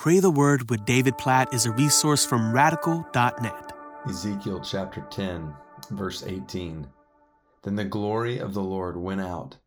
[0.00, 3.72] Pray the Word with David Platt is a resource from radical.net.
[4.08, 5.52] Ezekiel chapter 10,
[5.90, 6.86] verse 18.
[7.64, 9.58] Then the glory of the Lord went out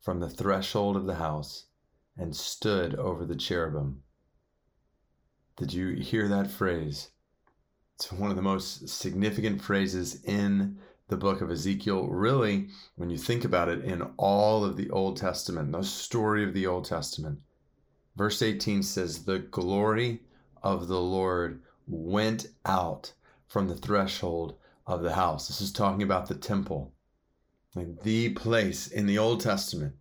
[0.00, 1.64] from the threshold of the house
[2.16, 4.04] and stood over the cherubim.
[5.56, 7.08] Did you hear that phrase?
[7.96, 10.78] It's one of the most significant phrases in
[11.08, 12.06] the book of Ezekiel.
[12.06, 16.54] Really, when you think about it, in all of the Old Testament, the story of
[16.54, 17.40] the Old Testament.
[18.20, 20.20] Verse 18 says, The glory
[20.62, 23.14] of the Lord went out
[23.46, 24.56] from the threshold
[24.86, 25.48] of the house.
[25.48, 26.92] This is talking about the temple,
[27.74, 29.94] the place in the Old Testament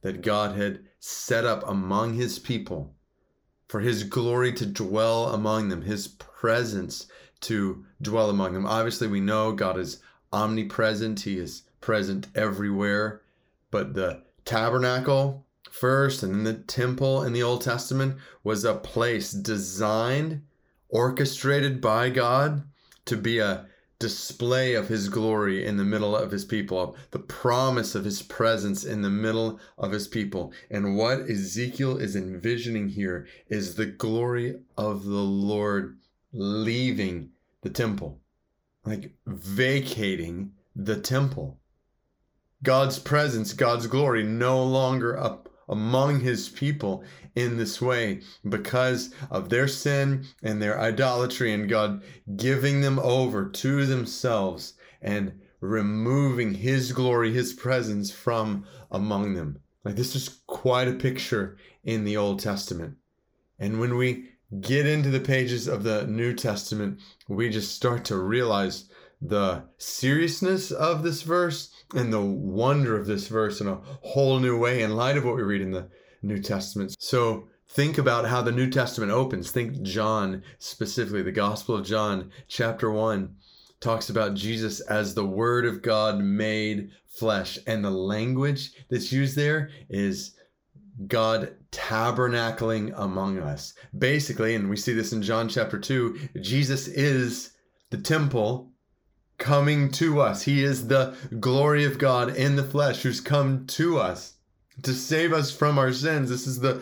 [0.00, 2.94] that God had set up among his people
[3.68, 7.08] for his glory to dwell among them, his presence
[7.40, 8.64] to dwell among them.
[8.64, 13.20] Obviously, we know God is omnipresent, he is present everywhere,
[13.70, 19.32] but the tabernacle first and then the temple in the Old Testament was a place
[19.32, 20.42] designed,
[20.88, 22.64] orchestrated by God
[23.06, 23.66] to be a
[24.00, 28.82] display of his glory in the middle of his people, the promise of his presence
[28.82, 30.52] in the middle of his people.
[30.70, 35.98] And what Ezekiel is envisioning here is the glory of the Lord
[36.32, 38.18] leaving the temple,
[38.86, 41.58] like vacating the temple.
[42.62, 47.02] God's presence, God's glory no longer up among his people
[47.34, 52.02] in this way because of their sin and their idolatry, and God
[52.36, 59.60] giving them over to themselves and removing his glory, his presence from among them.
[59.84, 62.96] Like, this is quite a picture in the Old Testament.
[63.58, 64.26] And when we
[64.60, 66.98] get into the pages of the New Testament,
[67.28, 68.90] we just start to realize
[69.22, 74.58] the seriousness of this verse and the wonder of this verse in a whole new
[74.58, 75.88] way in light of what we read in the
[76.22, 76.94] New Testament.
[76.98, 79.50] So think about how the New Testament opens.
[79.50, 83.34] Think John, specifically, the Gospel of John, chapter 1,
[83.80, 87.58] talks about Jesus as the Word of God made flesh.
[87.66, 90.34] And the language that's used there is
[91.06, 93.74] God tabernacling among us.
[93.96, 97.52] Basically, and we see this in John chapter 2, Jesus is
[97.90, 98.70] the temple
[99.50, 100.42] coming to us.
[100.42, 104.34] He is the glory of God in the flesh who's come to us
[104.84, 106.30] to save us from our sins.
[106.30, 106.80] This is the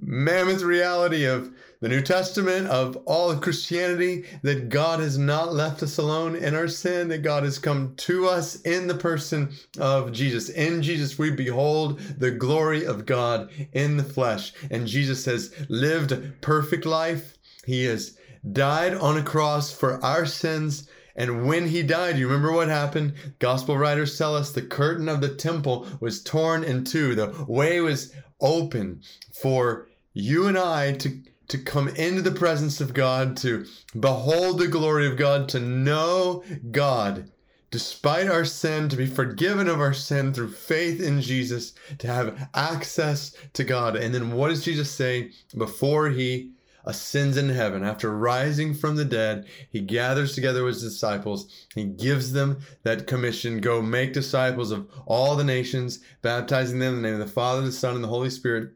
[0.00, 5.84] mammoth reality of the New Testament, of all of Christianity, that God has not left
[5.84, 10.10] us alone in our sin, that God has come to us in the person of
[10.10, 10.48] Jesus.
[10.48, 14.52] In Jesus, we behold the glory of God in the flesh.
[14.68, 17.38] And Jesus has lived a perfect life.
[17.64, 18.18] He has
[18.52, 23.14] died on a cross for our sins and when he died, you remember what happened?
[23.38, 27.14] Gospel writers tell us the curtain of the temple was torn in two.
[27.14, 29.02] The way was open
[29.32, 33.64] for you and I to, to come into the presence of God, to
[33.98, 37.30] behold the glory of God, to know God
[37.70, 42.48] despite our sin, to be forgiven of our sin through faith in Jesus, to have
[42.54, 43.96] access to God.
[43.96, 46.52] And then what does Jesus say before he
[46.84, 47.82] ascends into heaven.
[47.82, 51.66] After rising from the dead, he gathers together his disciples.
[51.74, 57.02] He gives them that commission go make disciples of all the nations, baptizing them in
[57.02, 58.72] the name of the Father, the Son, and the Holy Spirit,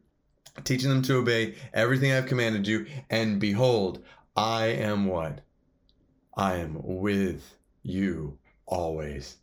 [0.64, 2.86] teaching them to obey everything I've commanded you.
[3.10, 4.02] And behold,
[4.36, 5.40] I am what?
[6.36, 9.36] I am with you always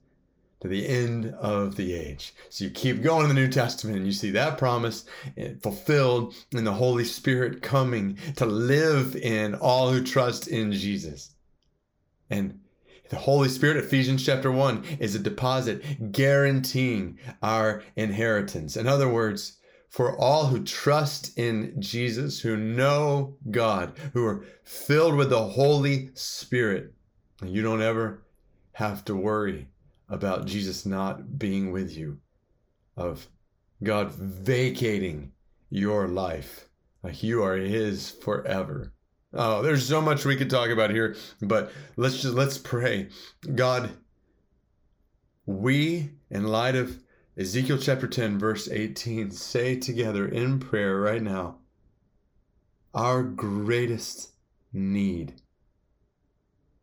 [0.66, 2.34] to the end of the age.
[2.50, 5.06] So you keep going in the New Testament and you see that promise
[5.38, 11.36] eh, fulfilled in the Holy Spirit coming to live in all who trust in Jesus.
[12.32, 12.62] And
[13.10, 18.76] the Holy Spirit, Ephesians chapter 1, is a deposit guaranteeing our inheritance.
[18.76, 19.58] In other words,
[19.90, 26.10] for all who trust in Jesus, who know God, who are filled with the Holy
[26.16, 26.92] Spirit,
[27.44, 28.24] you don't ever
[28.74, 29.68] have to worry
[30.10, 32.20] about Jesus not being with you,
[32.96, 33.28] of
[33.84, 35.32] God vacating
[35.70, 36.70] your life.
[37.04, 38.94] Like you are His forever.
[39.34, 43.10] Oh, there's so much we could talk about here, but let's just let's pray.
[43.54, 43.92] God,
[45.46, 47.00] we, in light of
[47.38, 51.58] Ezekiel chapter 10, verse 18, say together in prayer right now
[52.96, 54.32] our greatest
[54.72, 55.34] need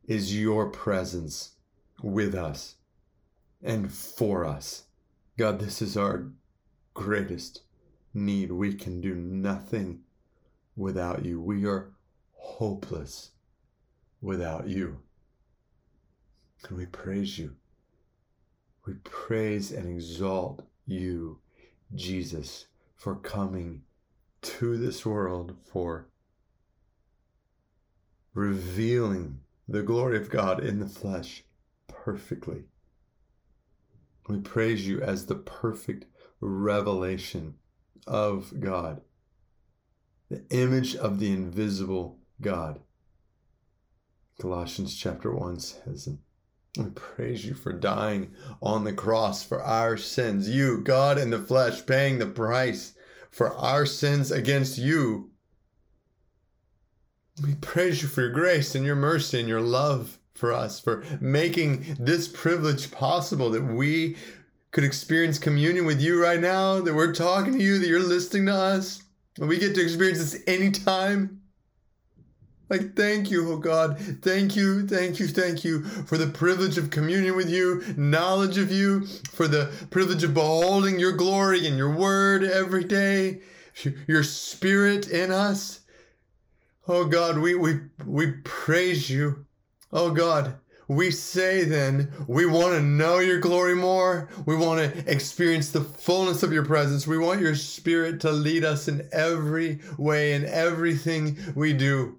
[0.05, 1.53] is your presence
[2.03, 2.77] with us
[3.63, 4.85] and for us.
[5.39, 6.27] God, this is our
[6.95, 7.63] greatest
[8.13, 8.53] need.
[8.53, 10.01] We can do nothing
[10.77, 11.41] without you.
[11.41, 11.93] We are
[12.33, 13.31] hopeless
[14.21, 14.99] without you.
[16.69, 17.57] And we praise you.
[18.87, 21.39] We praise and exalt you,
[21.95, 22.67] Jesus,
[22.97, 23.83] for coming
[24.43, 26.09] to this world, for
[28.35, 31.45] revealing the glory of God in the flesh
[31.87, 32.65] perfectly.
[34.29, 36.07] We praise you as the perfect
[36.41, 37.55] revelation
[38.07, 39.01] of God,
[40.29, 42.81] the image of the invisible God.
[44.41, 46.09] Colossians chapter 1 says,
[46.79, 50.49] we praise you for dying on the cross for our sins.
[50.49, 52.95] You, God in the flesh, paying the price
[53.31, 55.33] for our sins against you.
[57.43, 61.05] We praise you for your grace and your mercy and your love for us, for
[61.21, 64.17] making this privilege possible that we
[64.71, 68.47] could experience communion with you right now, that we're talking to you, that you're listening
[68.47, 69.03] to us,
[69.39, 71.43] and we get to experience this anytime.
[72.71, 73.99] Like, thank you, oh God.
[74.23, 78.73] Thank you, thank you, thank you for the privilege of communion with you, knowledge of
[78.73, 83.43] you, for the privilege of beholding your glory and your word every day,
[84.09, 85.81] your spirit in us.
[86.89, 89.45] Oh God, we, we, we praise you.
[89.93, 90.55] Oh God,
[90.89, 94.29] we say then, we want to know your glory more.
[94.47, 97.07] We want to experience the fullness of your presence.
[97.07, 102.19] We want your spirit to lead us in every way, in everything we do.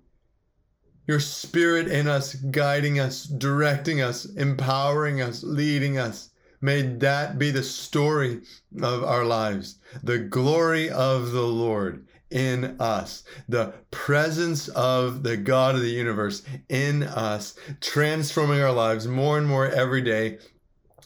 [1.07, 6.29] Your spirit in us, guiding us, directing us, empowering us, leading us.
[6.61, 8.41] May that be the story
[8.81, 15.75] of our lives, the glory of the Lord in us, the presence of the God
[15.75, 20.39] of the universe in us, transforming our lives more and more every day,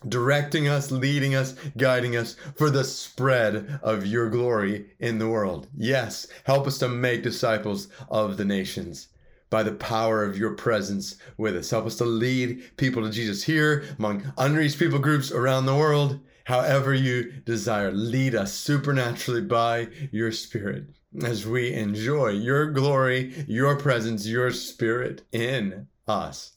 [0.08, 5.68] directing us, leading us, guiding us for the spread of your glory in the world.
[5.76, 9.10] Yes, help us to make disciples of the nations
[9.50, 11.70] by the power of your presence with us.
[11.70, 16.20] Help us to lead people to Jesus here among unreached people groups around the world,
[16.46, 17.92] however you desire.
[17.92, 20.86] Lead us supernaturally by your Spirit
[21.24, 26.54] as we enjoy your glory, your presence, your Spirit in us.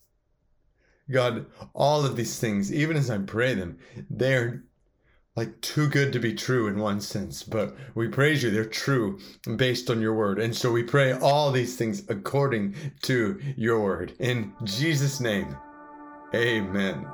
[1.11, 3.79] God, all of these things, even as I pray them,
[4.09, 4.63] they're
[5.37, 8.51] like too good to be true in one sense, but we praise you.
[8.51, 9.19] They're true
[9.57, 10.39] based on your word.
[10.39, 14.13] And so we pray all these things according to your word.
[14.19, 15.57] In Jesus' name,
[16.35, 17.07] amen.